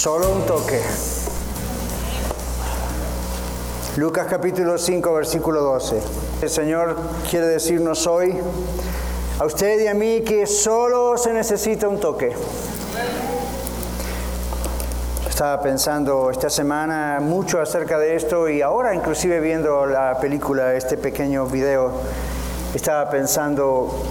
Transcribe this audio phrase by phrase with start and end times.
[0.00, 0.80] Solo un toque.
[3.96, 6.00] Lucas capítulo 5, versículo 12.
[6.40, 6.96] El Señor
[7.28, 8.34] quiere decirnos hoy
[9.38, 12.34] a usted y a mí que solo se necesita un toque.
[15.28, 20.96] Estaba pensando esta semana mucho acerca de esto y ahora inclusive viendo la película, este
[20.96, 21.92] pequeño video,
[22.74, 24.02] estaba pensando,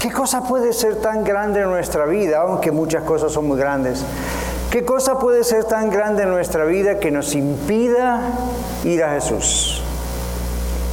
[0.00, 4.04] ¿qué cosa puede ser tan grande en nuestra vida, aunque muchas cosas son muy grandes?
[4.72, 8.22] ¿Qué cosa puede ser tan grande en nuestra vida que nos impida
[8.84, 9.82] ir a Jesús?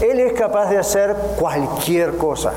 [0.02, 2.52] Él es capaz de hacer cualquier cosa.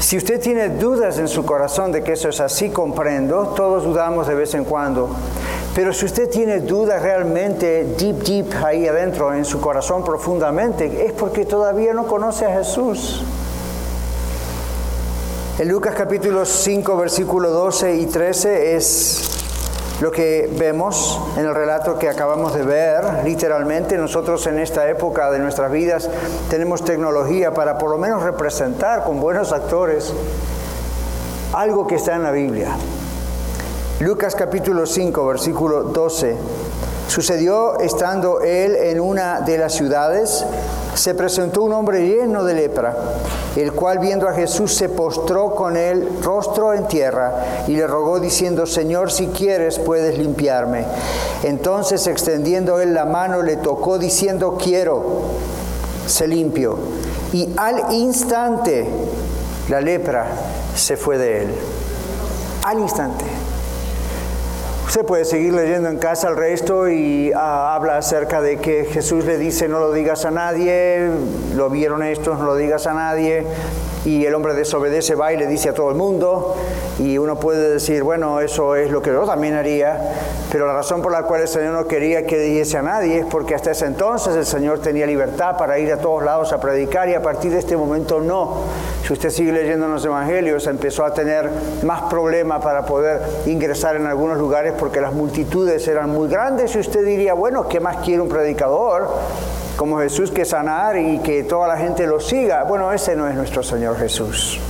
[0.00, 4.26] Si usted tiene dudas en su corazón de que eso es así, comprendo, todos dudamos
[4.26, 5.10] de vez en cuando.
[5.74, 11.12] Pero si usted tiene dudas realmente deep, deep ahí adentro, en su corazón profundamente, es
[11.12, 13.22] porque todavía no conoce a Jesús.
[15.58, 19.33] En Lucas capítulo 5, versículo 12 y 13 es
[20.00, 25.30] lo que vemos en el relato que acabamos de ver, literalmente, nosotros en esta época
[25.30, 26.10] de nuestras vidas
[26.50, 30.12] tenemos tecnología para por lo menos representar con buenos actores
[31.52, 32.76] algo que está en la Biblia.
[34.00, 36.36] Lucas capítulo 5, versículo 12.
[37.06, 40.44] Sucedió estando él en una de las ciudades,
[40.94, 42.96] se presentó un hombre lleno de lepra,
[43.56, 48.20] el cual viendo a Jesús se postró con él rostro en tierra y le rogó
[48.20, 50.84] diciendo, Señor, si quieres puedes limpiarme.
[51.42, 55.22] Entonces extendiendo él la mano le tocó diciendo, quiero,
[56.06, 56.78] se limpio.
[57.32, 58.86] Y al instante
[59.68, 60.26] la lepra
[60.76, 61.54] se fue de él.
[62.64, 63.33] Al instante.
[64.94, 69.24] Usted puede seguir leyendo en casa el resto y ah, habla acerca de que Jesús
[69.24, 71.10] le dice no lo digas a nadie,
[71.56, 73.44] lo vieron estos, no lo digas a nadie,
[74.04, 76.54] y el hombre desobedece, va y le dice a todo el mundo,
[76.98, 80.12] y uno puede decir, bueno, eso es lo que yo también haría,
[80.52, 83.26] pero la razón por la cual el Señor no quería que dijese a nadie es
[83.26, 87.08] porque hasta ese entonces el Señor tenía libertad para ir a todos lados a predicar
[87.08, 88.62] y a partir de este momento no.
[89.06, 91.50] Si usted sigue leyendo los evangelios, empezó a tener
[91.82, 96.78] más problemas para poder ingresar en algunos lugares porque las multitudes eran muy grandes y
[96.78, 99.08] usted diría, bueno, ¿qué más quiere un predicador?
[99.76, 102.64] Como Jesús que sanar y que toda la gente lo siga.
[102.64, 104.60] Bueno, ese no es nuestro Señor Jesús.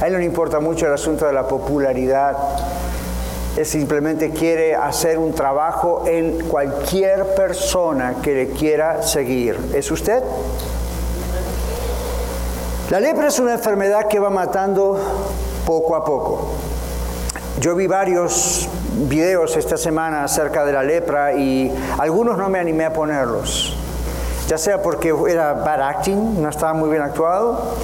[0.00, 2.36] A Él no le importa mucho el asunto de la popularidad.
[3.56, 9.58] Él simplemente quiere hacer un trabajo en cualquier persona que le quiera seguir.
[9.72, 10.22] ¿Es usted?
[12.90, 15.00] La lepra es una enfermedad que va matando
[15.64, 16.50] poco a poco.
[17.58, 18.68] Yo vi varios
[19.08, 23.74] videos esta semana acerca de la lepra y algunos no me animé a ponerlos,
[24.46, 27.76] ya sea porque era bad acting, no estaba muy bien actuado,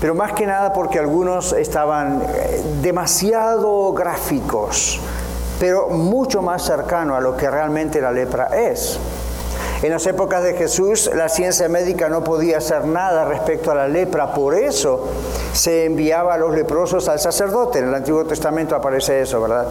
[0.00, 5.00] pero más que nada porque algunos estaban eh, demasiado gráficos,
[5.58, 8.96] pero mucho más cercano a lo que realmente la lepra es.
[9.82, 13.86] En las épocas de Jesús la ciencia médica no podía hacer nada respecto a la
[13.86, 15.06] lepra, por eso
[15.52, 17.80] se enviaba a los leprosos al sacerdote.
[17.80, 19.66] En el Antiguo Testamento aparece eso, ¿verdad?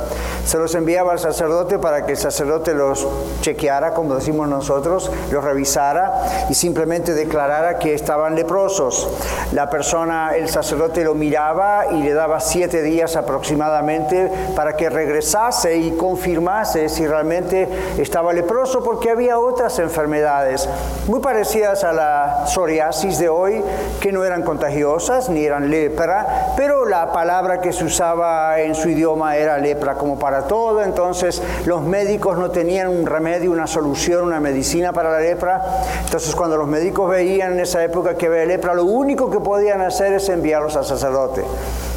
[0.45, 3.07] Se los enviaba al sacerdote para que el sacerdote los
[3.41, 9.09] chequeara, como decimos nosotros, los revisara y simplemente declarara que estaban leprosos.
[9.53, 15.77] La persona, el sacerdote lo miraba y le daba siete días aproximadamente para que regresase
[15.77, 17.67] y confirmase si realmente
[17.97, 20.67] estaba leproso, porque había otras enfermedades enfermedades
[21.07, 23.63] muy parecidas a la psoriasis de hoy,
[24.01, 28.89] que no eran contagiosas ni eran lepra, pero la palabra que se usaba en su
[28.89, 34.25] idioma era lepra como para todo, entonces los médicos no tenían un remedio, una solución,
[34.25, 35.63] una medicina para la lepra,
[36.03, 39.79] entonces cuando los médicos veían en esa época que había lepra, lo único que podían
[39.81, 41.43] hacer es enviarlos al sacerdote.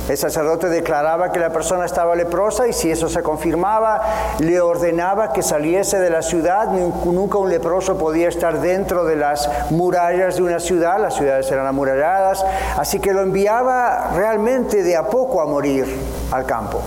[0.08, 4.00] El sacerdote declaraba que la persona estaba leprosa y si eso se confirmaba,
[4.38, 6.68] le ordenaba que saliese de la ciudad.
[6.68, 11.66] Nunca un leproso podía estar dentro de las murallas de una ciudad, las ciudades eran
[11.66, 12.42] amuralladas,
[12.78, 15.86] así que lo enviaba realmente de a poco a morir
[16.30, 16.80] al campo.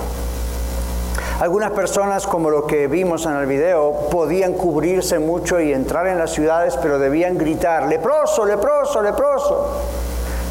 [1.39, 6.17] Algunas personas, como lo que vimos en el video, podían cubrirse mucho y entrar en
[6.17, 9.67] las ciudades, pero debían gritar, leproso, leproso, leproso.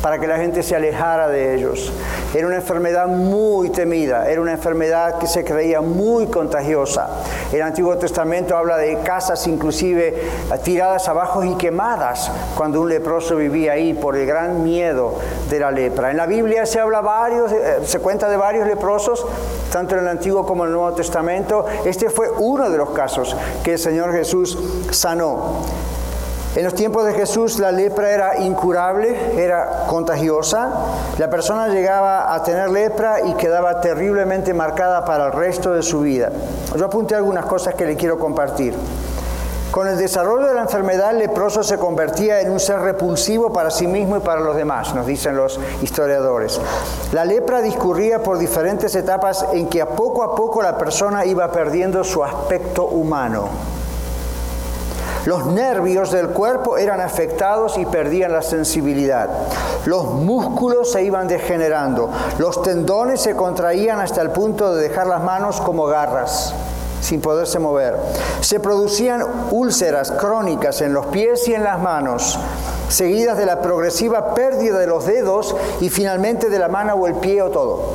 [0.02, 1.92] Para que la gente se alejara de ellos.
[2.34, 7.08] Era una enfermedad muy temida, era una enfermedad que se creía muy contagiosa.
[7.52, 10.22] El Antiguo Testamento habla de casas inclusive
[10.62, 15.14] tiradas abajo y quemadas cuando un leproso vivía ahí por el gran miedo
[15.48, 16.10] de la lepra.
[16.10, 19.26] En la Biblia se habla varios, eh, se cuenta de varios leprosos,
[19.72, 21.66] tanto en el Antiguo como en el Nuevo Testamento.
[21.84, 24.58] Este fue uno de los casos que el Señor Jesús
[24.90, 25.62] sanó.
[26.56, 30.68] En los tiempos de Jesús la lepra era incurable, era contagiosa.
[31.16, 36.00] La persona llegaba a tener lepra y quedaba terriblemente marcada para el resto de su
[36.00, 36.32] vida.
[36.76, 38.74] Yo apunté algunas cosas que le quiero compartir.
[39.70, 43.70] Con el desarrollo de la enfermedad, el leproso se convertía en un ser repulsivo para
[43.70, 46.60] sí mismo y para los demás, nos dicen los historiadores.
[47.12, 51.52] La lepra discurría por diferentes etapas en que a poco a poco la persona iba
[51.52, 53.79] perdiendo su aspecto humano.
[55.26, 59.28] Los nervios del cuerpo eran afectados y perdían la sensibilidad.
[59.84, 62.10] Los músculos se iban degenerando.
[62.38, 66.54] Los tendones se contraían hasta el punto de dejar las manos como garras
[67.00, 67.96] sin poderse mover.
[68.40, 72.38] Se producían úlceras crónicas en los pies y en las manos,
[72.88, 77.14] seguidas de la progresiva pérdida de los dedos y finalmente de la mano o el
[77.14, 77.94] pie o todo.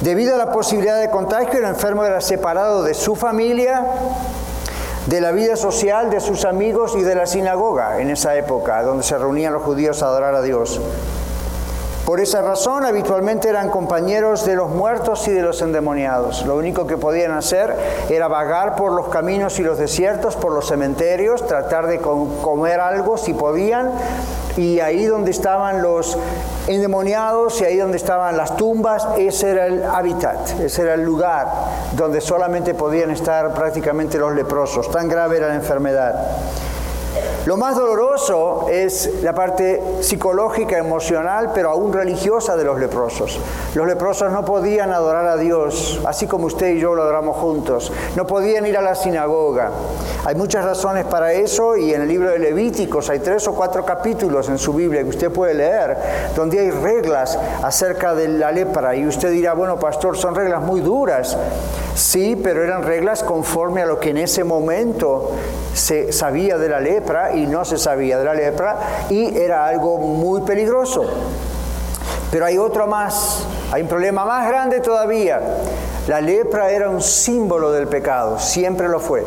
[0.00, 3.84] Debido a la posibilidad de contagio, el enfermo era separado de su familia,
[5.06, 9.02] de la vida social de sus amigos y de la sinagoga en esa época, donde
[9.02, 10.80] se reunían los judíos a adorar a Dios.
[12.04, 16.44] Por esa razón, habitualmente eran compañeros de los muertos y de los endemoniados.
[16.44, 17.76] Lo único que podían hacer
[18.08, 23.16] era vagar por los caminos y los desiertos, por los cementerios, tratar de comer algo
[23.16, 23.92] si podían,
[24.56, 26.18] y ahí donde estaban los
[26.74, 31.48] endemoniados y ahí donde estaban las tumbas, ese era el hábitat, ese era el lugar
[31.92, 34.90] donde solamente podían estar prácticamente los leprosos.
[34.90, 36.14] Tan grave era la enfermedad.
[37.46, 43.40] Lo más doloroso es la parte psicológica, emocional, pero aún religiosa de los leprosos.
[43.74, 47.92] Los leprosos no podían adorar a Dios, así como usted y yo lo adoramos juntos.
[48.14, 49.70] No podían ir a la sinagoga.
[50.26, 53.86] Hay muchas razones para eso y en el libro de Levíticos hay tres o cuatro
[53.86, 55.96] capítulos en su Biblia que usted puede leer
[56.36, 58.94] donde hay reglas acerca de la lepra.
[58.94, 61.38] Y usted dirá, bueno, pastor, son reglas muy duras.
[61.94, 65.32] Sí, pero eran reglas conforme a lo que en ese momento
[65.74, 68.78] se sabía de la lepra y no se sabía de la lepra
[69.08, 71.04] y era algo muy peligroso.
[72.30, 75.40] Pero hay otro más, hay un problema más grande todavía.
[76.06, 79.24] La lepra era un símbolo del pecado, siempre lo fue.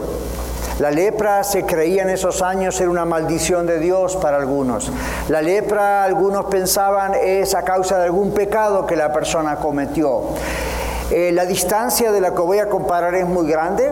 [0.80, 4.92] La lepra se creía en esos años era una maldición de Dios para algunos.
[5.30, 10.22] La lepra, algunos pensaban, es a causa de algún pecado que la persona cometió.
[11.12, 13.92] Eh, la distancia de la que voy a comparar es muy grande,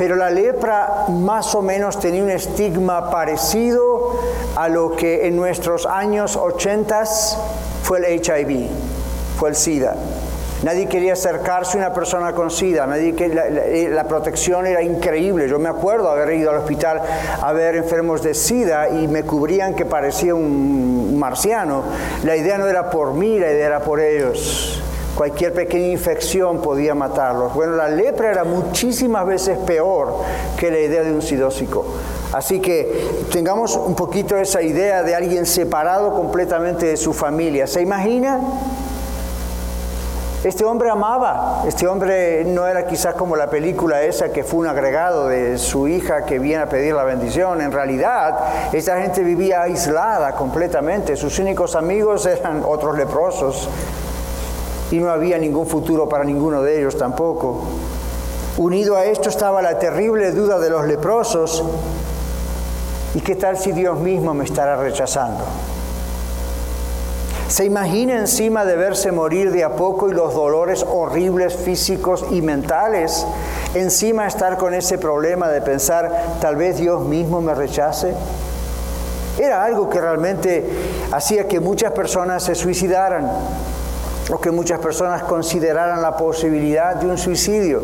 [0.00, 4.18] pero la lepra más o menos tenía un estigma parecido
[4.56, 7.04] a lo que en nuestros años 80
[7.82, 8.70] fue el HIV,
[9.38, 9.96] fue el SIDA.
[10.62, 15.46] Nadie quería acercarse a una persona con SIDA, nadie eh, la, protección era increíble.
[15.50, 17.02] Yo me acuerdo haber ido al hospital
[17.42, 21.82] a ver enfermos de SIDA y me cubrían que parecía un marciano.
[22.24, 24.80] La idea no era por mí, la idea era por ellos.
[25.20, 27.52] Cualquier pequeña infección podía matarlos.
[27.52, 30.16] Bueno, la lepra era muchísimas veces peor
[30.56, 31.84] que la idea de un sidósico.
[32.32, 37.66] Así que tengamos un poquito esa idea de alguien separado completamente de su familia.
[37.66, 38.40] ¿Se imagina?
[40.42, 44.68] Este hombre amaba, este hombre no era quizás como la película esa que fue un
[44.68, 47.60] agregado de su hija que viene a pedir la bendición.
[47.60, 48.38] En realidad,
[48.72, 51.14] esta gente vivía aislada completamente.
[51.14, 53.68] Sus únicos amigos eran otros leprosos
[54.90, 57.62] y no había ningún futuro para ninguno de ellos tampoco.
[58.56, 61.64] Unido a esto estaba la terrible duda de los leprosos,
[63.14, 65.44] ¿y qué tal si Dios mismo me estará rechazando?
[67.48, 72.42] ¿Se imagina encima de verse morir de a poco y los dolores horribles físicos y
[72.42, 73.26] mentales?
[73.74, 78.14] Encima estar con ese problema de pensar, tal vez Dios mismo me rechace.
[79.36, 80.64] Era algo que realmente
[81.10, 83.28] hacía que muchas personas se suicidaran
[84.30, 87.82] o que muchas personas consideraran la posibilidad de un suicidio.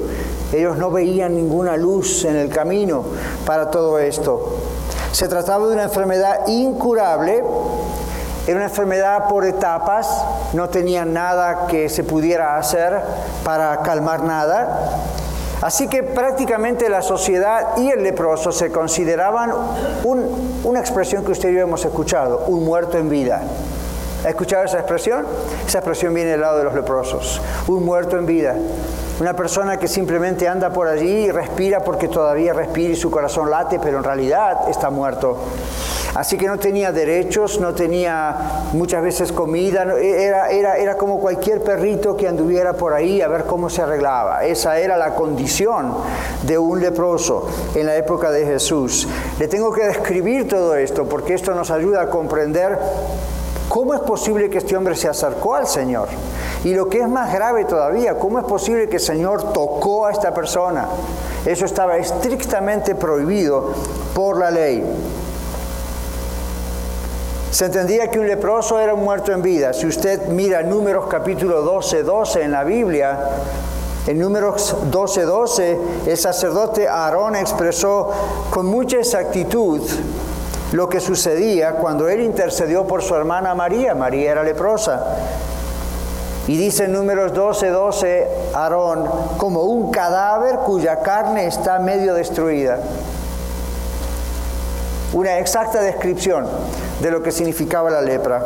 [0.53, 3.05] Ellos no veían ninguna luz en el camino
[3.45, 4.57] para todo esto.
[5.13, 7.43] Se trataba de una enfermedad incurable,
[8.47, 13.01] era una enfermedad por etapas, no tenía nada que se pudiera hacer
[13.43, 15.01] para calmar nada.
[15.63, 19.53] Así que prácticamente la sociedad y el leproso se consideraban
[20.05, 23.43] una expresión que usted y yo hemos escuchado, un muerto en vida.
[24.27, 25.25] ¿Ha escuchado esa expresión?
[25.65, 27.41] Esa expresión viene del lado de los leprosos.
[27.69, 28.57] Un muerto en vida.
[29.21, 33.49] Una persona que simplemente anda por allí y respira porque todavía respira y su corazón
[33.49, 35.39] late, pero en realidad está muerto.
[36.17, 41.63] Así que no tenía derechos, no tenía muchas veces comida, era, era, era como cualquier
[41.63, 44.45] perrito que anduviera por ahí a ver cómo se arreglaba.
[44.45, 45.95] Esa era la condición
[46.43, 49.07] de un leproso en la época de Jesús.
[49.39, 52.77] Le tengo que describir todo esto porque esto nos ayuda a comprender
[53.69, 56.09] ¿Cómo es posible que este hombre se acercó al Señor?
[56.65, 60.13] Y lo que es más grave todavía, ¿cómo es posible que el Señor tocó a
[60.13, 60.89] esta persona?
[61.45, 63.73] Eso estaba estrictamente prohibido
[64.15, 64.85] por la ley.
[67.51, 69.73] Se entendía que un leproso era un muerto en vida.
[69.73, 73.19] Si usted mira Números capítulo 12, 12 en la Biblia,
[74.07, 78.11] en Números 12, 12, el sacerdote Aarón expresó
[78.51, 79.81] con mucha exactitud
[80.73, 83.95] lo que sucedía cuando él intercedió por su hermana María.
[83.95, 85.05] María era leprosa.
[86.49, 92.79] Y dice en números 12, 12, Aarón, como un cadáver cuya carne está medio destruida.
[95.13, 96.47] Una exacta descripción
[97.01, 98.45] de lo que significaba la lepra.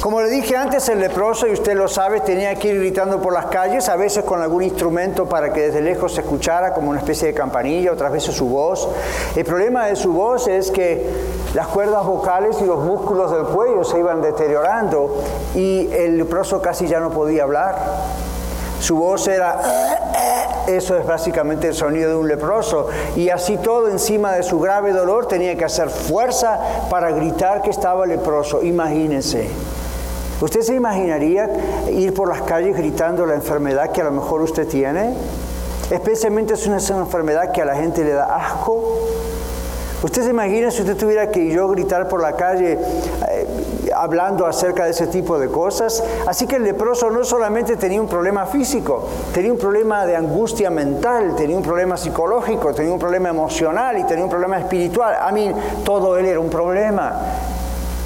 [0.00, 3.32] Como le dije antes, el leproso, y usted lo sabe, tenía que ir gritando por
[3.32, 7.00] las calles, a veces con algún instrumento para que desde lejos se escuchara como una
[7.00, 8.88] especie de campanilla, otras veces su voz.
[9.34, 11.10] El problema de su voz es que
[11.54, 15.22] las cuerdas vocales y los músculos del cuello se iban deteriorando
[15.54, 17.76] y el leproso casi ya no podía hablar.
[18.78, 19.58] Su voz era,
[20.66, 22.88] eso es básicamente el sonido de un leproso.
[23.16, 27.70] Y así todo encima de su grave dolor tenía que hacer fuerza para gritar que
[27.70, 28.62] estaba leproso.
[28.62, 29.48] Imagínense.
[30.40, 31.48] ¿Usted se imaginaría
[31.90, 35.14] ir por las calles gritando la enfermedad que a lo mejor usted tiene?
[35.90, 38.98] Especialmente es una enfermedad que a la gente le da asco.
[40.02, 42.78] ¿Usted se imagina si usted tuviera que yo gritar por la calle
[43.28, 43.46] eh,
[43.94, 46.04] hablando acerca de ese tipo de cosas?
[46.26, 50.68] Así que el leproso no solamente tenía un problema físico, tenía un problema de angustia
[50.68, 55.16] mental, tenía un problema psicológico, tenía un problema emocional y tenía un problema espiritual.
[55.18, 55.50] A mí
[55.82, 57.14] todo él era un problema.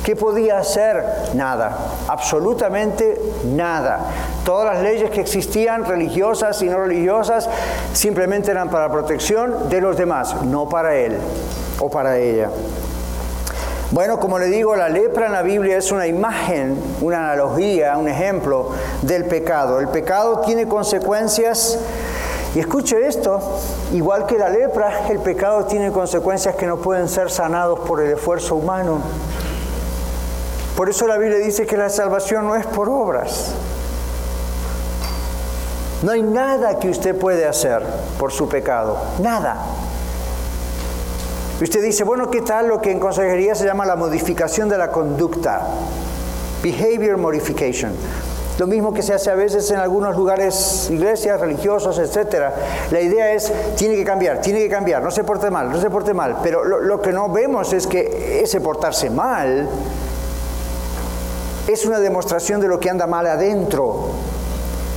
[0.05, 1.05] ¿Qué podía hacer?
[1.35, 1.77] Nada,
[2.09, 4.01] absolutamente nada.
[4.45, 7.49] Todas las leyes que existían, religiosas y no religiosas,
[7.93, 11.19] simplemente eran para protección de los demás, no para él
[11.79, 12.49] o para ella.
[13.91, 18.09] Bueno, como le digo, la lepra en la Biblia es una imagen, una analogía, un
[18.09, 18.71] ejemplo
[19.03, 19.81] del pecado.
[19.81, 21.77] El pecado tiene consecuencias,
[22.55, 23.41] y escuche esto,
[23.93, 28.13] igual que la lepra, el pecado tiene consecuencias que no pueden ser sanados por el
[28.13, 29.01] esfuerzo humano.
[30.81, 33.53] Por eso la Biblia dice que la salvación no es por obras.
[36.03, 37.83] No hay nada que usted puede hacer
[38.19, 39.59] por su pecado, nada.
[41.61, 44.91] Usted dice, bueno, ¿qué tal lo que en consejería se llama la modificación de la
[44.91, 45.67] conducta?
[46.63, 47.93] Behavior modification.
[48.59, 52.55] Lo mismo que se hace a veces en algunos lugares, iglesias, religiosos, etc.
[52.91, 55.91] La idea es, tiene que cambiar, tiene que cambiar, no se porte mal, no se
[55.91, 56.39] porte mal.
[56.43, 59.69] Pero lo que no vemos es que ese portarse mal
[61.67, 64.09] es una demostración de lo que anda mal adentro.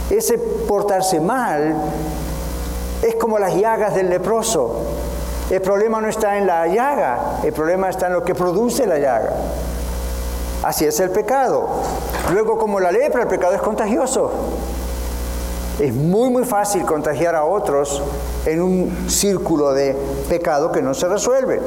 [0.10, 1.76] Ese portarse mal
[3.02, 4.82] es como las llagas del leproso.
[5.50, 8.98] El problema no está en la llaga, el problema está en lo que produce la
[8.98, 9.34] llaga.
[10.64, 11.68] Así es el pecado.
[12.32, 14.32] Luego, como la lepra, el pecado es contagioso.
[15.80, 18.02] Es muy, muy fácil contagiar a otros
[18.46, 19.96] en un círculo de
[20.30, 21.62] pecado que no se resuelve.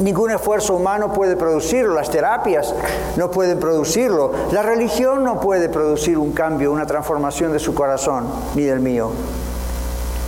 [0.00, 2.74] Ningún esfuerzo humano puede producirlo, las terapias
[3.16, 8.26] no pueden producirlo, la religión no puede producir un cambio, una transformación de su corazón
[8.56, 9.12] ni del mío.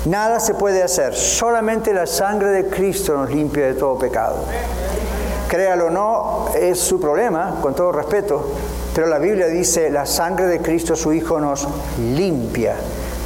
[0.04, 4.36] Nada se puede hacer, solamente la sangre de Cristo nos limpia de todo pecado.
[5.48, 8.48] Créalo o no, es su problema, con todo respeto,
[8.94, 11.66] pero la Biblia dice, la sangre de Cristo su Hijo nos
[11.98, 12.76] limpia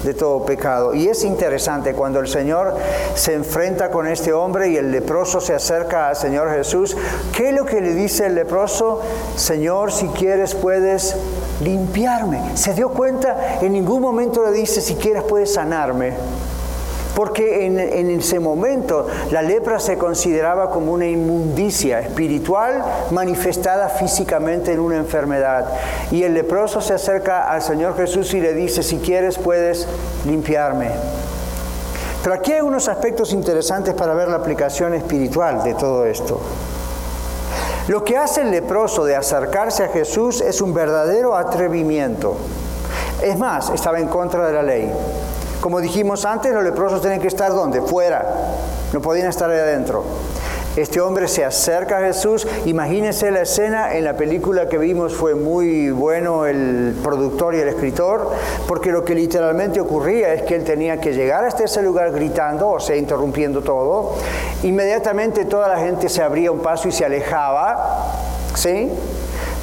[0.02, 0.94] de todo pecado.
[0.94, 2.76] Y es interesante cuando el Señor
[3.14, 6.96] se enfrenta con este hombre y el leproso se acerca al Señor Jesús.
[7.36, 9.00] ¿Qué es lo que le dice el leproso?
[9.36, 11.16] Señor, si quieres puedes
[11.62, 12.56] limpiarme.
[12.56, 13.58] ¿Se dio cuenta?
[13.60, 16.14] En ningún momento le dice, si quieres puedes sanarme.
[17.14, 17.78] Porque en,
[18.10, 25.66] ese momento la lepra se consideraba como una inmundicia espiritual manifestada físicamente en una enfermedad.
[26.10, 29.86] Y el leproso se acerca al Señor Jesús y le dice, si quieres puedes
[30.24, 30.90] limpiarme.
[32.22, 36.40] Pero aquí hay unos aspectos interesantes para ver la aplicación espiritual de todo esto.
[37.88, 42.36] Lo que hace el leproso de acercarse a Jesús es un verdadero atrevimiento.
[43.22, 44.92] Es más, estaba en contra de la ley.
[45.60, 47.82] Como dijimos antes, los leprosos tienen que estar donde?
[47.82, 48.24] Fuera.
[48.92, 50.04] No podían estar ahí adentro.
[50.76, 52.46] Este hombre se acerca a Jesús.
[52.64, 57.68] Imagínense la escena en la película que vimos, fue muy bueno el productor y el
[57.68, 58.30] escritor,
[58.68, 62.70] porque lo que literalmente ocurría es que él tenía que llegar hasta ese lugar gritando,
[62.70, 64.14] o sea, interrumpiendo todo.
[64.62, 68.14] Inmediatamente toda la gente se abría un paso y se alejaba,
[68.54, 68.90] ¿sí?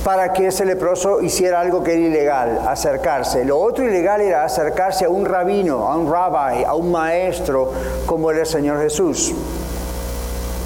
[0.07, 3.43] Para que ese leproso hiciera algo que era ilegal, acercarse.
[3.43, 7.73] Lo otro ilegal era acercarse a un rabino, a un rabbi, a un maestro
[8.05, 9.35] como era el Señor Jesús.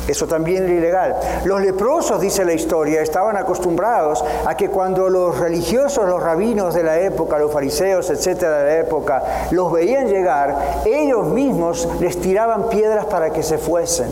[0.07, 1.15] Eso también era ilegal.
[1.45, 6.83] Los leprosos, dice la historia, estaban acostumbrados a que cuando los religiosos, los rabinos de
[6.83, 12.69] la época, los fariseos, etcétera, de la época, los veían llegar, ellos mismos les tiraban
[12.69, 14.11] piedras para que se fuesen.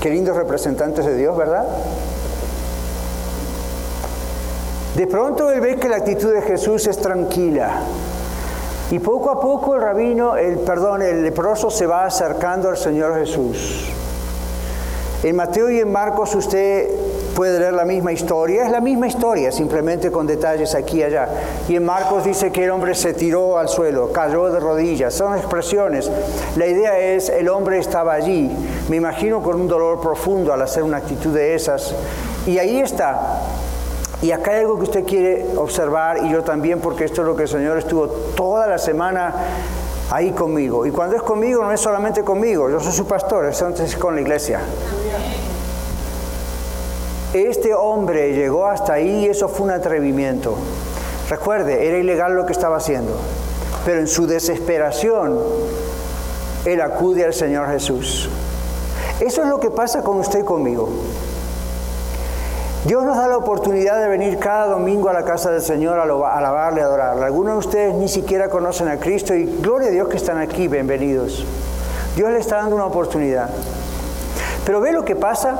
[0.00, 1.66] Qué lindos representantes de Dios, ¿verdad?
[4.96, 7.82] De pronto él ve que la actitud de Jesús es tranquila.
[8.90, 13.14] Y poco a poco el rabino, el perdón, el leproso se va acercando al Señor
[13.14, 13.88] Jesús.
[15.22, 16.88] En Mateo y en Marcos usted
[17.34, 21.28] puede leer la misma historia, es la misma historia, simplemente con detalles aquí y allá.
[21.68, 25.36] Y en Marcos dice que el hombre se tiró al suelo, cayó de rodillas, son
[25.36, 26.10] expresiones.
[26.56, 28.50] La idea es, el hombre estaba allí,
[28.88, 31.94] me imagino con un dolor profundo al hacer una actitud de esas,
[32.46, 33.40] y ahí está,
[34.22, 37.34] y acá hay algo que usted quiere observar y yo también porque esto es lo
[37.34, 39.32] que el Señor estuvo toda la semana
[40.10, 40.84] ahí conmigo.
[40.84, 44.14] Y cuando es conmigo no es solamente conmigo, yo soy su pastor, es entonces con
[44.14, 44.60] la iglesia.
[47.32, 50.56] Este hombre llegó hasta ahí y eso fue un atrevimiento.
[51.28, 53.12] Recuerde, era ilegal lo que estaba haciendo,
[53.84, 55.38] pero en su desesperación,
[56.64, 58.28] él acude al Señor Jesús.
[59.20, 60.88] Eso es lo que pasa con usted y conmigo.
[62.84, 66.02] Dios nos da la oportunidad de venir cada domingo a la casa del Señor a
[66.02, 67.26] alabarle, a adorarle.
[67.26, 70.66] Algunos de ustedes ni siquiera conocen a Cristo y gloria a Dios que están aquí,
[70.66, 71.44] bienvenidos.
[72.16, 73.50] Dios le está dando una oportunidad.
[74.64, 75.58] Pero ve lo que pasa.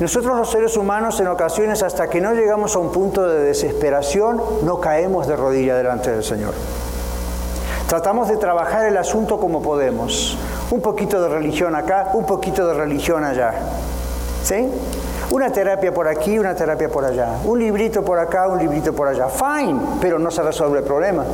[0.00, 4.40] Nosotros los seres humanos en ocasiones hasta que no llegamos a un punto de desesperación
[4.62, 6.54] no caemos de rodilla delante del Señor.
[7.88, 10.38] Tratamos de trabajar el asunto como podemos.
[10.70, 13.54] Un poquito de religión acá, un poquito de religión allá.
[14.44, 14.68] ¿Sí?
[15.32, 17.30] Una terapia por aquí, una terapia por allá.
[17.44, 19.26] Un librito por acá, un librito por allá.
[19.28, 21.24] Fine, pero no se resuelve el problema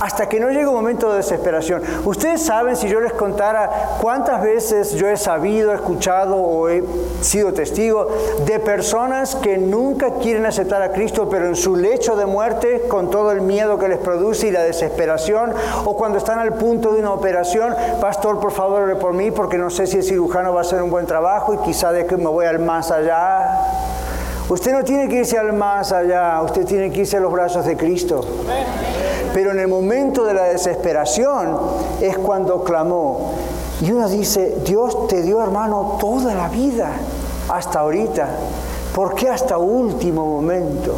[0.00, 1.82] hasta que no llegue un momento de desesperación.
[2.04, 6.82] Ustedes saben, si yo les contara cuántas veces yo he sabido, escuchado o he
[7.20, 8.08] sido testigo
[8.46, 13.10] de personas que nunca quieren aceptar a Cristo, pero en su lecho de muerte, con
[13.10, 15.52] todo el miedo que les produce y la desesperación,
[15.84, 19.58] o cuando están al punto de una operación, pastor, por favor, ore por mí, porque
[19.58, 22.16] no sé si el cirujano va a hacer un buen trabajo y quizá de que
[22.16, 23.60] me voy al más allá.
[24.48, 27.64] Usted no tiene que irse al más allá, usted tiene que irse a los brazos
[27.66, 28.24] de Cristo.
[29.32, 31.56] Pero en el momento de la desesperación
[32.00, 33.32] es cuando clamó.
[33.80, 36.92] Y uno dice, Dios te dio hermano toda la vida,
[37.48, 38.28] hasta ahorita.
[38.94, 40.96] ¿Por qué hasta último momento?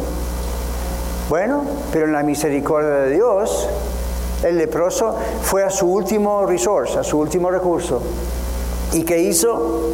[1.29, 3.69] Bueno, pero en la misericordia de Dios,
[4.43, 8.01] el leproso fue a su último resource, a su último recurso.
[8.91, 9.91] ¿Y qué hizo?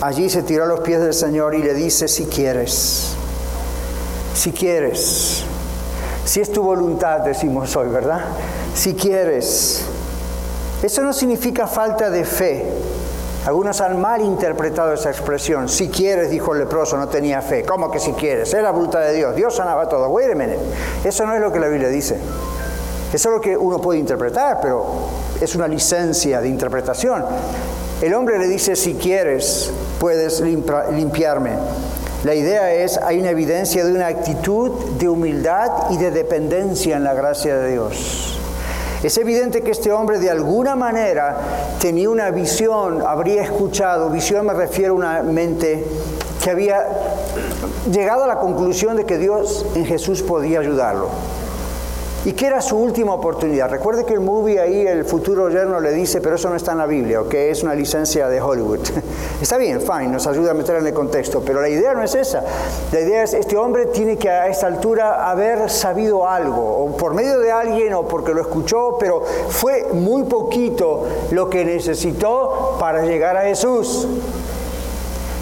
[0.00, 3.14] Allí se tiró a los pies del Señor y le dice, si quieres,
[4.34, 5.44] si quieres,
[6.24, 8.20] si es tu voluntad, decimos hoy, ¿verdad?
[8.74, 9.84] Si quieres.
[10.82, 12.66] Eso no significa falta de fe.
[13.44, 15.68] Algunos han mal interpretado esa expresión.
[15.68, 17.64] Si quieres, dijo el leproso, no tenía fe.
[17.64, 18.54] ¿Cómo que si quieres?
[18.54, 19.34] Es la voluntad de Dios.
[19.34, 20.08] Dios sanaba todo.
[20.08, 22.16] Wait a Eso no es lo que la Biblia dice.
[23.12, 24.86] Eso es lo que uno puede interpretar, pero
[25.40, 27.24] es una licencia de interpretación.
[28.00, 31.50] El hombre le dice, si quieres, puedes limpiarme.
[32.24, 37.02] La idea es, hay una evidencia de una actitud de humildad y de dependencia en
[37.02, 38.38] la gracia de Dios.
[39.02, 41.36] Es evidente que este hombre de alguna manera
[41.80, 45.84] tenía una visión, habría escuchado, visión me refiero a una mente
[46.44, 46.86] que había
[47.90, 51.08] llegado a la conclusión de que Dios en Jesús podía ayudarlo
[52.24, 53.70] y que era su última oportunidad.
[53.70, 56.78] Recuerde que el movie ahí, el futuro yerno le dice, pero eso no está en
[56.78, 58.80] la Biblia, que es una licencia de Hollywood.
[59.40, 62.14] está bien, fine, nos ayuda a meter en el contexto, pero la idea no es
[62.14, 62.44] esa.
[62.92, 67.14] La idea es, este hombre tiene que a esta altura haber sabido algo, o por
[67.14, 73.02] medio de alguien, o porque lo escuchó, pero fue muy poquito lo que necesitó para
[73.02, 74.06] llegar a Jesús.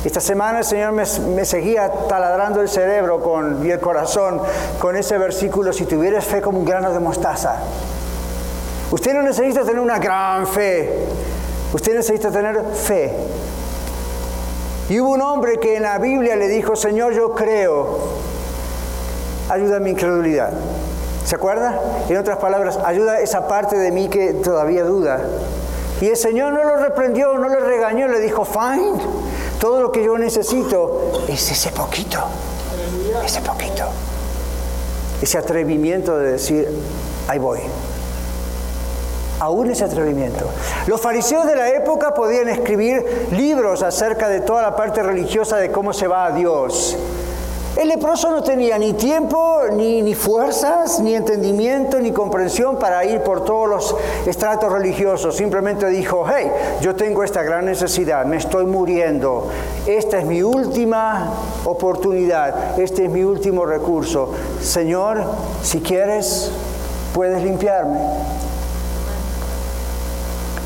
[0.05, 1.05] Esta semana el Señor me,
[1.45, 4.41] seguía taladrando el cerebro con, y el corazón
[4.79, 7.57] con ese versículo, si tuvieras fe como un grano de mostaza.
[8.91, 11.07] Usted no necesita tener una gran fe,
[11.75, 13.15] usted necesita tener fe.
[14.89, 17.99] Y hubo un hombre que en la Biblia le dijo, Señor, yo creo,
[19.51, 20.51] ayuda a mi incredulidad.
[21.27, 21.79] ¿Se acuerda?
[22.09, 25.21] En otras palabras, ayuda esa parte de mí que todavía duda.
[26.01, 28.99] Y el Señor no lo reprendió, no le regañó, le dijo, fine,
[29.61, 32.19] todo lo que yo necesito es ese poquito,
[33.25, 33.85] ese poquito.
[35.21, 36.67] Ese atrevimiento de decir,
[37.29, 37.61] ahí voy.
[39.39, 40.47] Aún ese atrevimiento.
[40.87, 45.71] Los fariseos de la época podían escribir libros acerca de toda la parte religiosa de
[45.71, 46.97] cómo se va a Dios.
[47.81, 53.23] El leproso no tenía ni tiempo, ni, ni, fuerzas, ni entendimiento, ni comprensión para ir
[53.23, 55.35] por todos los estratos religiosos.
[55.35, 56.51] Simplemente dijo, hey,
[56.83, 59.49] yo tengo esta gran necesidad, me estoy muriendo.
[59.87, 61.33] Esta es mi última
[61.65, 64.31] oportunidad, este es mi último recurso.
[64.61, 65.25] Señor,
[65.63, 66.51] si quieres,
[67.15, 67.99] puedes limpiarme.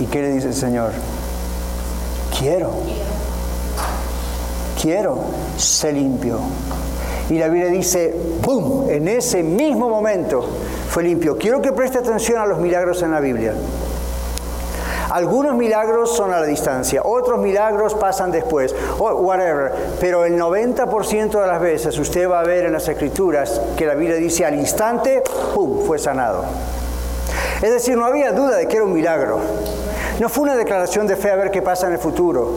[0.00, 0.90] ¿Y qué le dice el Señor?
[2.36, 2.72] Quiero.
[4.82, 5.20] Quiero.
[5.56, 6.40] Se limpio.
[7.30, 8.88] Y la Biblia dice, ¡pum!
[8.90, 10.46] En ese mismo momento
[10.88, 11.38] fue limpio.
[11.38, 13.54] Quiero que preste atención a los milagros en la Biblia.
[15.10, 19.72] Algunos milagros son a la distancia, otros milagros pasan después, whatever.
[20.00, 23.94] Pero el 90% de las veces usted va a ver en las escrituras que la
[23.94, 25.22] Biblia dice al instante,
[25.54, 25.84] ¡pum!
[25.86, 26.44] fue sanado.
[27.62, 29.38] Es decir, no había duda de que era un milagro.
[30.18, 32.50] No fue una declaración de fe a ver qué pasa en el futuro.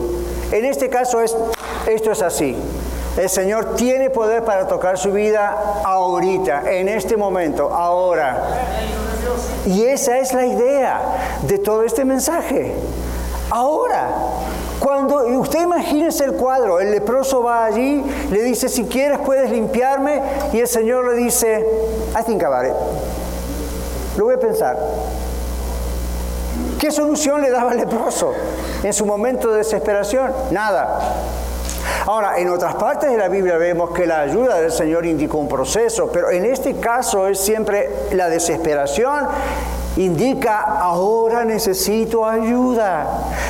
[0.50, 1.36] En este caso es,
[1.86, 2.56] esto es así.
[3.18, 8.44] El Señor tiene poder para tocar su vida ahorita, en este momento, ahora.
[9.66, 11.00] Y esa es la idea
[11.42, 12.74] de todo este mensaje.
[13.50, 14.08] Ahora.
[14.78, 20.22] Cuando usted imagínese el cuadro, el leproso va allí, le dice, si quieres puedes limpiarme,
[20.52, 21.66] y el Señor le dice,
[22.16, 22.74] I think about it.
[24.16, 24.78] Lo voy a pensar.
[26.78, 28.32] ¿Qué solución le daba el leproso
[28.84, 30.32] en su momento de desesperación?
[30.52, 31.00] Nada.
[32.06, 35.48] Ahora, en otras partes de la Biblia vemos que la ayuda del Señor indicó un
[35.48, 39.26] proceso, pero en este caso es siempre la desesperación
[39.98, 43.06] indica ahora necesito ayuda.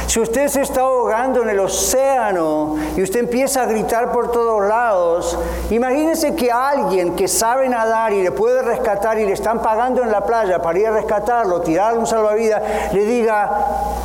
[0.07, 4.67] Si usted se está ahogando en el océano y usted empieza a gritar por todos
[4.67, 5.39] lados,
[5.71, 10.11] imagínese que alguien que sabe nadar y le puede rescatar y le están pagando en
[10.11, 13.51] la playa para ir a rescatarlo, tirarle un salvavidas, le diga,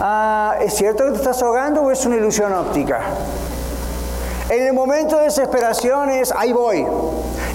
[0.01, 2.99] ah, ¿es cierto que te estás ahogando o es una ilusión óptica?
[4.49, 6.85] En el momento de desesperación es, ahí voy.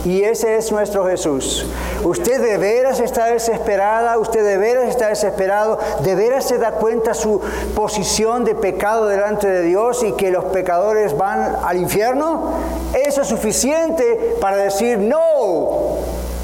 [0.05, 1.67] Y ese es nuestro Jesús.
[2.03, 7.13] Usted de veras está desesperada, usted de veras está desesperado, de veras se da cuenta
[7.13, 7.41] su
[7.75, 12.53] posición de pecado delante de Dios y que los pecadores van al infierno.
[12.95, 15.99] Eso es suficiente para decir, no,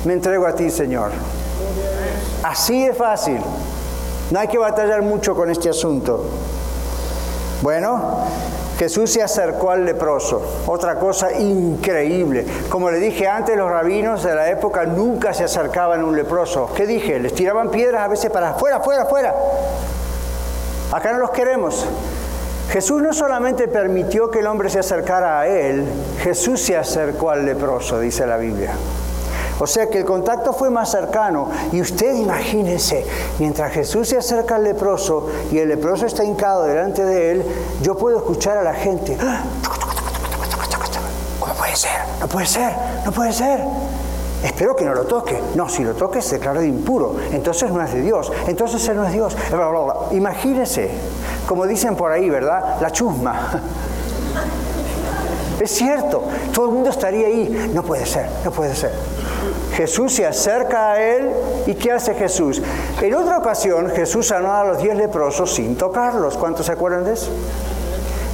[0.05, 1.13] me entrego a ti, Señor.
[2.43, 3.41] Así de fácil.
[4.31, 6.25] No hay que batallar mucho con este asunto.
[7.63, 8.27] Bueno,
[8.79, 12.45] Jesús se acercó al leproso, otra cosa increíble.
[12.69, 16.71] Como le dije antes, los rabinos de la época nunca se acercaban a un leproso.
[16.75, 17.21] ¿Qué dije?
[17.21, 19.35] Les tiraban piedras a veces para afuera, afuera, afuera.
[20.91, 21.87] Acá no los queremos.
[22.71, 25.87] Jesús no solamente permitió que el hombre se acercara a él,
[26.19, 28.73] Jesús se acercó al leproso, dice la Biblia.
[29.59, 31.49] O sea que el contacto fue más cercano.
[31.73, 33.07] Y usted imagínese,
[33.39, 37.45] mientras Jesús se acerca al leproso y el leproso está hincado delante de él,
[37.83, 39.17] yo puedo escuchar a la gente.
[41.39, 42.01] ¿Cómo puede ser?
[42.21, 42.73] No puede ser,
[43.05, 43.61] no puede ser.
[44.45, 45.41] Espero que no lo toque.
[45.55, 47.17] No, si lo toque se declara de impuro.
[47.33, 48.31] Entonces no es de Dios.
[48.47, 49.35] Entonces él no es Dios.
[50.13, 50.91] Imagínese,
[51.47, 52.77] como dicen por ahí, ¿verdad?
[52.81, 53.63] La chusma.
[55.61, 57.71] Es cierto, todo el mundo estaría ahí.
[57.73, 58.93] No puede ser, no puede ser.
[59.77, 61.31] Jesús se acerca a él
[61.67, 62.63] y ¿qué hace Jesús?
[63.03, 66.37] En otra ocasión Jesús sanó a los diez leprosos sin tocarlos.
[66.37, 67.31] ¿Cuántos se acuerdan de eso?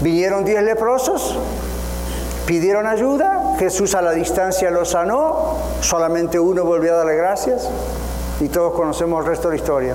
[0.02, 1.38] Vinieron diez leprosos,
[2.46, 7.68] pidieron ayuda, Jesús a la distancia los sanó, solamente uno volvió a darle gracias
[8.40, 9.94] y todos conocemos el resto de la historia.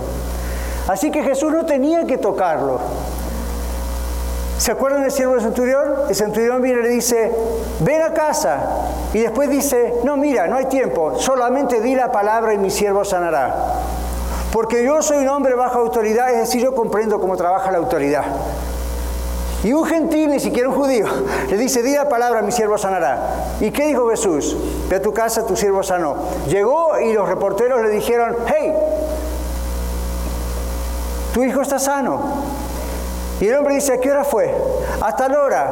[0.87, 2.79] Así que Jesús no tenía que tocarlo.
[4.57, 5.93] ¿Se acuerdan del siervo del centurión?
[6.07, 7.31] El centurión viene y le dice,
[7.81, 8.59] ven a casa.
[9.13, 13.03] Y después dice, no, mira, no hay tiempo, solamente di la palabra y mi siervo
[13.03, 13.53] sanará.
[14.53, 18.23] Porque yo soy un hombre bajo autoridad, es decir, yo comprendo cómo trabaja la autoridad.
[19.65, 21.07] Y un gentil, ni siquiera un judío,
[21.49, 23.57] le dice, di la palabra, mi siervo sanará.
[23.59, 24.55] ¿Y qué dijo Jesús?
[24.87, 26.15] Ve a tu casa, tu siervo sanó.
[26.47, 28.73] Llegó y los reporteros le dijeron, hey,
[31.33, 32.21] tu hijo está sano.
[33.39, 34.53] Y el hombre dice, ¿a qué hora fue?
[35.01, 35.71] Hasta la hora.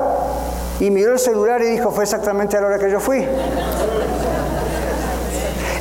[0.79, 3.25] Y miró el celular y dijo, fue exactamente a la hora que yo fui.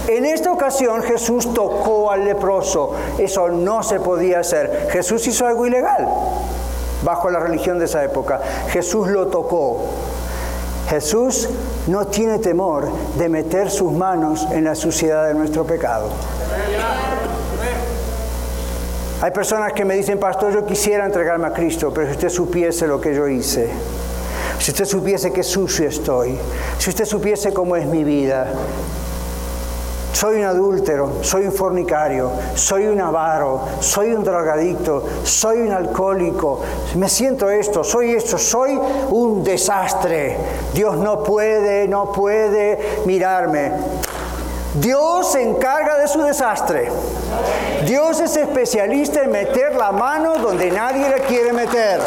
[0.08, 2.92] En esta ocasión Jesús tocó al leproso.
[3.18, 4.88] Eso no se podía hacer.
[4.90, 6.06] Jesús hizo algo ilegal
[7.02, 8.40] bajo la religión de esa época.
[8.68, 9.86] Jesús lo tocó.
[10.88, 11.48] Jesús
[11.86, 16.08] no tiene temor de meter sus manos en la suciedad de nuestro pecado.
[19.22, 22.88] Hay personas que me dicen, pastor, yo quisiera entregarme a Cristo, pero si usted supiese
[22.88, 23.70] lo que yo hice,
[24.58, 26.36] si usted supiese qué sucio estoy,
[26.76, 28.48] si usted supiese cómo es mi vida,
[30.12, 36.60] soy un adúltero, soy un fornicario, soy un avaro, soy un drogadicto, soy un alcohólico,
[36.96, 38.76] me siento esto, soy esto, soy
[39.10, 40.36] un desastre.
[40.74, 43.70] Dios no puede, no puede mirarme.
[44.74, 46.88] Dios se encarga de su desastre.
[47.86, 52.00] Dios es especialista en meter la mano donde nadie la quiere meter.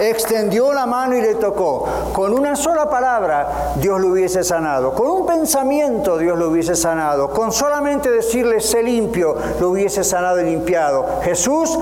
[0.00, 1.86] extendió la mano y le tocó.
[2.12, 4.92] Con una sola palabra Dios lo hubiese sanado.
[4.92, 7.30] Con un pensamiento Dios lo hubiese sanado.
[7.30, 11.04] Con solamente decirle sé limpio lo hubiese sanado y limpiado.
[11.22, 11.78] Jesús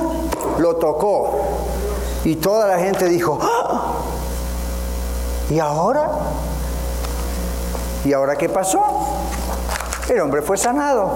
[0.58, 1.40] lo tocó.
[2.24, 3.92] Y toda la gente dijo, ¡Ah!
[5.50, 6.10] ¿y ahora?
[8.06, 8.84] ¿Y ahora qué pasó?
[10.08, 11.10] El hombre fue sanado.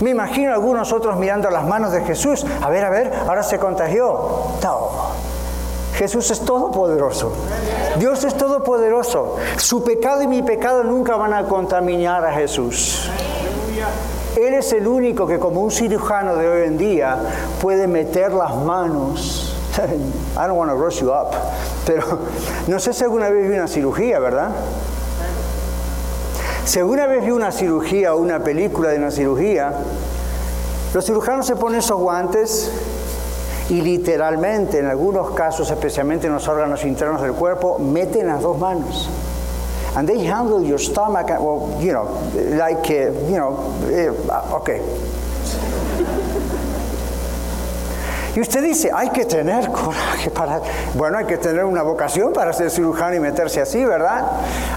[0.00, 2.44] Me imagino algunos otros mirando las manos de Jesús.
[2.60, 4.56] A ver, a ver, ahora se contagió.
[4.64, 4.88] No.
[5.94, 7.32] Jesús es todopoderoso.
[8.00, 9.36] Dios es todopoderoso.
[9.58, 13.08] Su pecado y mi pecado nunca van a contaminar a Jesús.
[14.34, 17.16] Él es el único que como un cirujano de hoy en día
[17.60, 19.54] puede meter las manos.
[20.36, 21.32] I don't want to rush you up,
[21.86, 22.18] pero
[22.66, 24.50] no sé si alguna vez vi una cirugía, ¿verdad?
[26.64, 29.74] Si alguna vez vi una cirugía o una película de una cirugía,
[30.94, 32.70] los cirujanos se ponen esos guantes
[33.68, 38.58] y literalmente, en algunos casos, especialmente en los órganos internos del cuerpo, meten las dos
[38.58, 39.08] manos.
[39.94, 42.08] And they handle your stomach, well, you know,
[42.56, 43.58] like, uh, you know,
[44.30, 44.80] uh, okay.
[48.34, 50.60] Y usted dice, hay que tener coraje para...
[50.94, 54.24] Bueno, hay que tener una vocación para ser cirujano y meterse así, ¿verdad?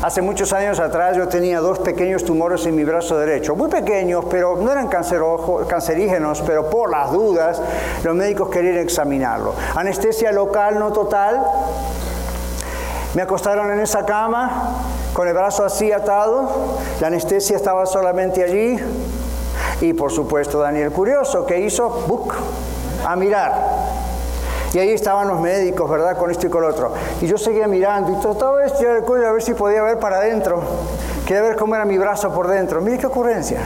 [0.01, 4.25] Hace muchos años atrás yo tenía dos pequeños tumores en mi brazo derecho, muy pequeños,
[4.29, 7.61] pero no eran cancerígenos, pero por las dudas
[8.03, 9.53] los médicos querían examinarlo.
[9.73, 11.41] Anestesia local, no total.
[13.13, 14.73] Me acostaron en esa cama
[15.13, 18.77] con el brazo así atado, la anestesia estaba solamente allí
[19.79, 21.89] y por supuesto Daniel Curioso, ¿qué hizo?
[22.05, 22.33] ¡Buc!
[23.05, 23.53] A mirar.
[24.73, 26.17] Y ahí estaban los médicos, ¿verdad?
[26.17, 26.91] Con esto y con lo otro.
[27.21, 29.99] Y yo seguía mirando y trataba de estirar el cuello a ver si podía ver
[29.99, 30.61] para adentro.
[31.25, 32.81] Quería ver cómo era mi brazo por dentro.
[32.81, 33.61] Mire qué ocurrencia.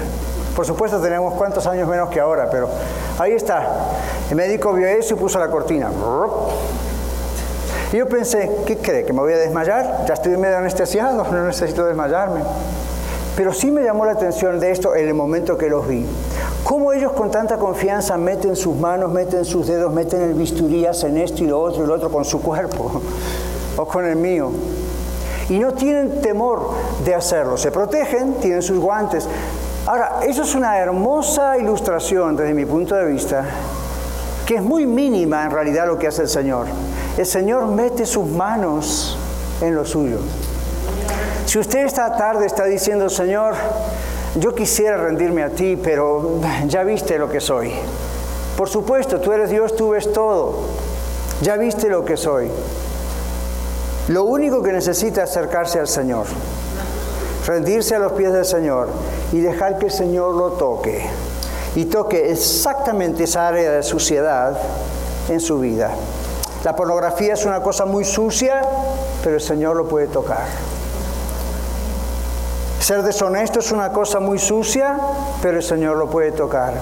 [0.55, 2.69] Por supuesto tenemos cuántos años menos que ahora, pero
[3.17, 3.65] ahí está.
[4.29, 5.89] El médico vio eso y puso la cortina.
[7.91, 9.03] Y yo pensé, ¿qué cree?
[9.03, 10.05] ¿Que me voy a desmayar?
[10.07, 12.41] Ya estoy medio anestesiado, no necesito desmayarme.
[13.35, 16.05] Pero sí me llamó la atención de esto en el momento que los vi.
[16.69, 21.17] Cómo ellos con tanta confianza meten sus manos, meten sus dedos, meten el bisturí, hacen
[21.17, 23.01] esto y lo otro y lo otro con su cuerpo
[23.75, 24.51] o con el mío.
[25.49, 26.69] Y no tienen temor
[27.03, 27.57] de hacerlo.
[27.57, 29.27] Se protegen, tienen sus guantes.
[29.87, 33.45] Ahora, eso es una hermosa ilustración desde mi punto de vista,
[34.45, 36.67] que es muy mínima en realidad lo que hace el Señor.
[37.17, 39.17] El Señor mete sus manos
[39.59, 40.19] en lo suyo.
[41.47, 43.55] Si usted esta tarde está diciendo, Señor,
[44.35, 47.73] yo quisiera rendirme a ti, pero ya viste lo que soy.
[48.55, 50.65] Por supuesto, tú eres Dios, tú ves todo.
[51.41, 52.51] Ya viste lo que soy.
[54.09, 56.25] Lo único que necesita es acercarse al Señor,
[57.45, 58.89] rendirse a los pies del Señor
[59.31, 61.05] y dejar que el Señor lo toque.
[61.75, 64.59] Y toque exactamente esa área de suciedad
[65.29, 65.91] en su vida.
[66.63, 68.61] La pornografía es una cosa muy sucia,
[69.23, 70.47] pero el Señor lo puede tocar.
[72.89, 74.97] Ser deshonesto es una cosa muy sucia,
[75.43, 76.73] pero el Señor lo puede tocar.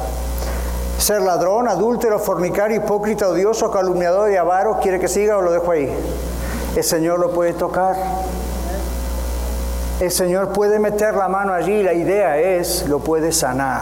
[0.97, 5.69] Ser ladrón, adúltero, fornicario, hipócrita, odioso, calumniador y avaro, ¿quiere que siga o lo dejo
[5.69, 5.93] ahí?
[6.77, 7.97] El Señor lo puede tocar.
[9.99, 13.81] El Señor puede meter la mano allí, la idea es, lo puede sanar.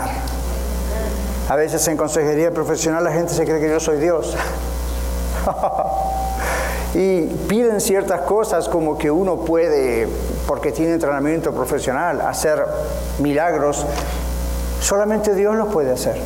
[1.48, 4.36] A veces en consejería profesional la gente se cree que yo soy Dios.
[6.96, 10.08] y piden ciertas cosas como que uno puede,
[10.48, 12.66] porque tiene entrenamiento profesional, hacer
[13.20, 13.86] milagros.
[14.80, 16.18] Solamente Dios los puede hacer.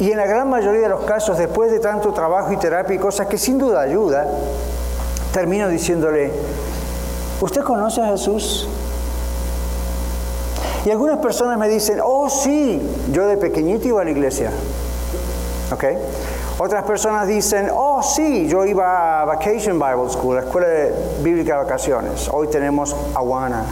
[0.00, 2.98] Y en la gran mayoría de los casos, después de tanto trabajo y terapia y
[2.98, 4.26] cosas que sin duda ayuda,
[5.32, 6.32] termino diciéndole,
[7.40, 8.68] ¿usted conoce a Jesús?
[10.84, 14.50] Y algunas personas me dicen, oh sí, yo de pequeñito iba a la iglesia.
[15.72, 15.84] ¿Ok?
[16.56, 20.68] Otras personas dicen, oh sí, yo iba a Vacation Bible School, la escuela
[21.20, 22.28] bíblica de vacaciones.
[22.32, 23.64] Hoy tenemos Awana,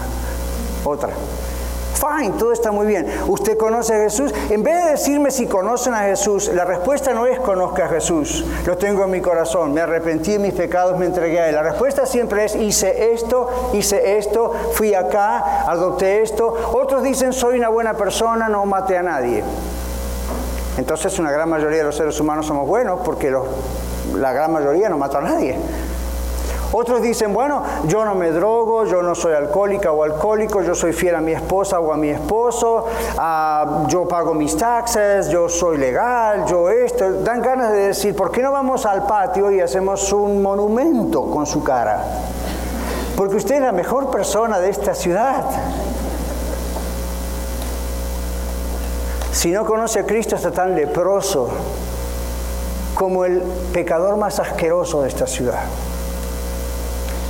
[0.84, 1.10] otra.
[1.94, 3.06] fine, todo está muy bien.
[3.28, 4.34] ¿Usted conoce a Jesús?
[4.50, 8.44] En vez de decirme si conocen a Jesús, la respuesta no es conozca a Jesús,
[8.66, 11.54] lo tengo en mi corazón, me arrepentí de mis pecados, me entregué a Él.
[11.54, 16.52] La respuesta siempre es hice esto, hice esto, fui acá, adopté esto.
[16.72, 19.44] Otros dicen soy una buena persona, no maté a nadie.
[20.78, 23.34] Entonces una gran mayoría de los seres humanos somos buenos porque
[24.14, 25.58] la gran mayoría no mató a nadie.
[26.74, 30.94] Otros dicen, bueno, yo no me drogo, yo no soy alcohólica o alcohólico, yo soy
[30.94, 32.86] fiel a mi esposa o a mi esposo,
[33.18, 37.12] ah, yo pago mis taxes, yo soy legal, yo esto.
[37.20, 41.44] Dan ganas de decir, ¿por qué no vamos al patio y hacemos un monumento con
[41.44, 42.02] su cara?
[43.18, 45.44] Porque usted es la mejor persona de esta ciudad.
[49.32, 51.48] Si no conoce a Cristo está tan leproso
[52.94, 53.40] como el
[53.72, 55.60] pecador más asqueroso de esta ciudad.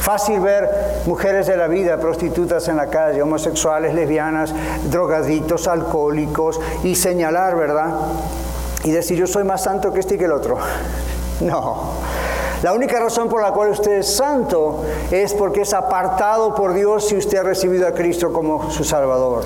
[0.01, 0.69] Fácil ver
[1.07, 4.53] mujeres de la vida, prostitutas en la calle, homosexuales, lesbianas,
[4.91, 7.95] drogaditos, alcohólicos y señalar, ¿verdad?
[8.83, 10.59] Y decir yo soy más santo que este y que el otro.
[11.41, 11.95] No.
[12.63, 17.09] La única razón por la cual usted es santo es porque es apartado por Dios
[17.09, 19.43] si usted ha recibido a Cristo como su Salvador.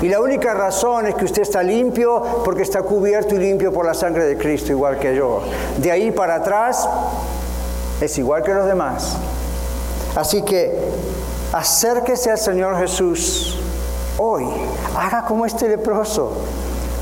[0.00, 3.84] Y la única razón es que usted está limpio porque está cubierto y limpio por
[3.84, 5.42] la sangre de Cristo, igual que yo.
[5.78, 6.88] De ahí para atrás
[8.00, 9.16] es igual que los demás.
[10.14, 10.78] Así que
[11.52, 13.58] acérquese al Señor Jesús
[14.18, 14.46] hoy.
[14.96, 16.32] Haga como este leproso.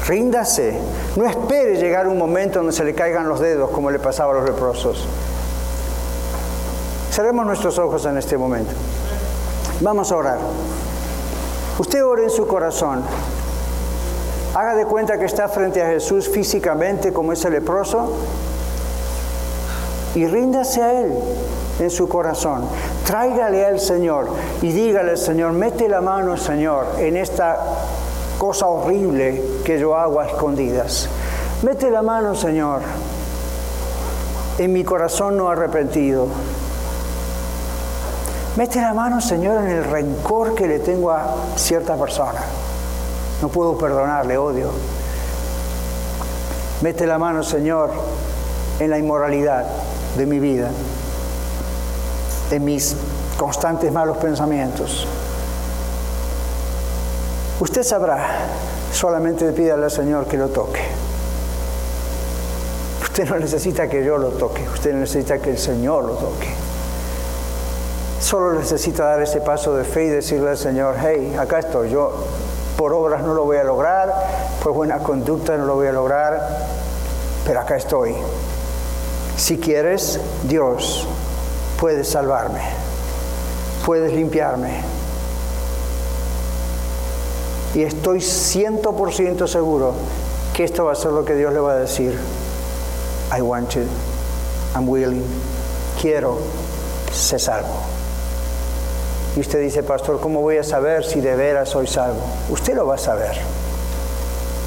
[0.07, 0.79] Ríndase.
[1.17, 4.37] No espere llegar un momento donde se le caigan los dedos como le pasaba a
[4.37, 5.07] los leprosos.
[7.11, 8.73] Cerremos nuestros ojos en este momento.
[9.81, 10.39] Vamos a orar.
[11.79, 13.03] Usted ore en su corazón.
[14.55, 18.13] Haga de cuenta que está frente a Jesús físicamente como ese leproso
[20.15, 21.15] y ríndase a Él
[21.79, 22.65] en su corazón.
[23.07, 24.29] Tráigale al Señor
[24.61, 27.59] y dígale al Señor, mete la mano, Señor, en esta
[28.39, 31.09] cosa horrible que yo hago a escondidas.
[31.63, 32.81] Mete la mano, Señor,
[34.59, 36.29] en mi corazón no arrepentido.
[38.57, 42.41] Mete la mano, Señor, en el rencor que le tengo a cierta persona.
[43.41, 44.71] No puedo perdonarle, odio.
[46.83, 47.91] Mete la mano, Señor,
[48.79, 49.67] en la inmoralidad
[50.17, 50.71] de mi vida
[52.51, 52.97] de mis
[53.39, 55.07] constantes malos pensamientos.
[57.61, 58.27] Usted sabrá,
[58.93, 60.83] solamente pídale al Señor que lo toque.
[63.03, 66.49] Usted no necesita que yo lo toque, usted necesita que el Señor lo toque.
[68.21, 72.13] Solo necesita dar ese paso de fe y decirle al Señor, hey, acá estoy, yo
[72.77, 74.15] por obras no lo voy a lograr,
[74.63, 76.67] por buena conducta no lo voy a lograr,
[77.47, 78.15] pero acá estoy.
[79.37, 81.09] Si quieres, Dios
[81.79, 82.61] puedes salvarme,
[83.87, 84.83] puedes limpiarme.
[87.75, 89.95] Y estoy ciento por ciento seguro
[90.55, 92.19] que esto va a ser lo que Dios le va a decir.
[93.35, 93.81] I want to,
[94.75, 95.25] I'm willing,
[96.01, 96.39] quiero,
[97.13, 98.00] se salvo.
[99.37, 102.21] Y usted dice, pastor, ¿cómo voy a saber si de veras soy salvo?
[102.49, 103.37] Usted lo va a saber.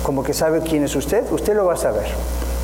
[0.04, 2.08] Como que sabe quién es usted, usted lo va a saber.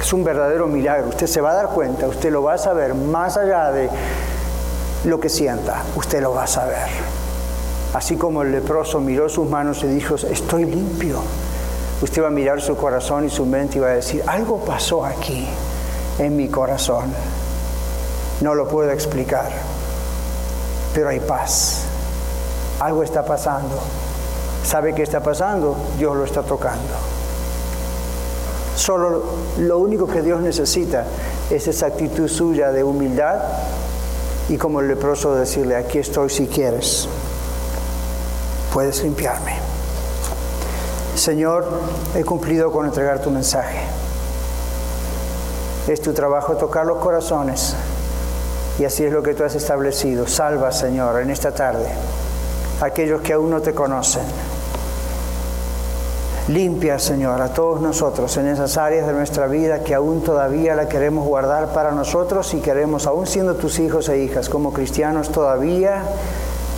[0.02, 1.10] Es un verdadero milagro.
[1.10, 3.90] Usted se va a dar cuenta, usted lo va a saber más allá de
[5.04, 6.88] lo que sienta, usted lo va a saber.
[7.94, 11.22] Así como el leproso miró sus manos y dijo, estoy limpio.
[12.02, 15.04] Usted va a mirar su corazón y su mente y va a decir, algo pasó
[15.04, 15.48] aquí
[16.18, 17.14] en mi corazón.
[18.40, 19.52] No lo puedo explicar,
[20.94, 21.89] pero hay paz.
[22.80, 23.76] Algo está pasando.
[24.64, 25.76] ¿Sabe qué está pasando?
[25.98, 26.94] Dios lo está tocando.
[28.76, 29.24] Solo
[29.58, 31.06] lo único que Dios necesita
[31.50, 33.40] es esa actitud suya de humildad
[34.48, 37.08] y como el leproso decirle, aquí estoy si quieres,
[38.74, 39.58] puedes limpiarme.
[41.16, 41.68] Señor,
[42.16, 43.80] he cumplido con entregar tu mensaje.
[45.88, 47.76] Es tu trabajo tocar los corazones
[48.80, 50.28] y así es lo que tú has establecido.
[50.28, 51.90] Salva, Señor, en esta tarde
[52.82, 54.24] aquellos que aún no te conocen
[56.50, 60.90] Limpia, Señor, a todos nosotros en esas áreas de nuestra vida que aún todavía la
[60.90, 66.02] queremos guardar para nosotros y queremos, aún siendo tus hijos e hijas, como cristianos todavía,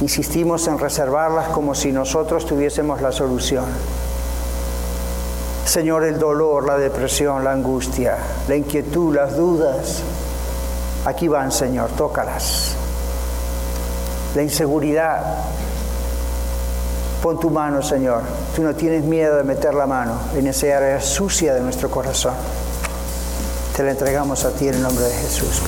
[0.01, 3.63] insistimos en reservarlas como si nosotros tuviésemos la solución.
[5.63, 8.17] Señor, el dolor, la depresión, la angustia,
[8.49, 10.01] la inquietud, las dudas,
[11.05, 12.75] aquí van, Señor, tócalas.
[14.35, 15.45] La inseguridad,
[17.21, 18.23] Pon tu mano, Señor.
[18.55, 22.33] Tú no tienes miedo de meter la mano en esa área sucia de nuestro corazón.
[23.75, 25.61] Te la entregamos a ti en el nombre de Jesús.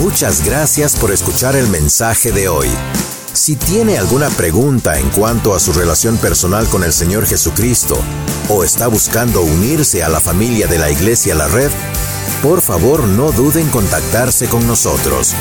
[0.00, 2.68] Muchas gracias por escuchar el mensaje de hoy.
[3.32, 7.96] Si tiene alguna pregunta en cuanto a su relación personal con el Señor Jesucristo
[8.48, 11.70] o está buscando unirse a la familia de la Iglesia La Red,
[12.42, 15.34] por favor no duden en contactarse con nosotros.